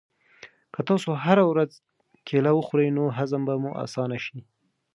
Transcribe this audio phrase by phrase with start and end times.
[0.73, 1.71] که تاسو هره ورځ
[2.27, 4.37] کیله وخورئ نو هضم به مو اسانه شي.